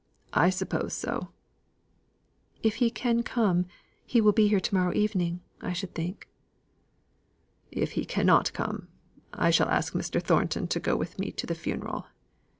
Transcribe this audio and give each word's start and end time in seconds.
"I 0.33 0.49
suppose 0.49 0.95
so." 0.95 1.27
"If 2.63 2.77
he 2.77 2.89
can 2.89 3.21
come, 3.21 3.67
he 4.03 4.19
will 4.19 4.31
be 4.31 4.47
here 4.47 4.59
to 4.59 4.73
morrow 4.73 4.91
evening, 4.95 5.41
I 5.61 5.73
should 5.73 5.93
think." 5.93 6.27
"If 7.69 7.91
he 7.91 8.03
cannot 8.03 8.51
come, 8.53 8.87
I 9.31 9.51
shall 9.51 9.69
ask 9.69 9.93
Mr. 9.93 10.19
Thornton 10.19 10.67
to 10.69 10.79
go 10.79 10.95
with 10.95 11.19
me 11.19 11.29
to 11.33 11.45
the 11.45 11.53
funeral. 11.53 12.07